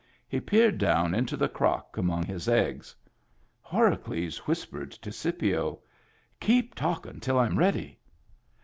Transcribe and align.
He 0.27 0.41
peered 0.41 0.79
down 0.79 1.13
into 1.13 1.37
the 1.37 1.47
crock 1.47 1.95
among 1.95 2.23
his 2.23 2.49
eggs. 2.49 2.95
Horacles 3.61 4.37
whispered 4.47 4.89
to 4.93 5.11
Scipio:—" 5.11 5.77
Keep 6.41 6.73
talking 6.73 7.19
till 7.19 7.37
I'm 7.37 7.59
ready." 7.59 7.99